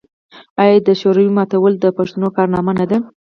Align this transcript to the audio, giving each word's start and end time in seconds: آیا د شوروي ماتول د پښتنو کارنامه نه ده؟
آیا 0.61 0.77
د 0.87 0.89
شوروي 1.01 1.31
ماتول 1.37 1.73
د 1.79 1.85
پښتنو 1.97 2.27
کارنامه 2.37 2.71
نه 2.79 2.85
ده؟ 2.89 2.97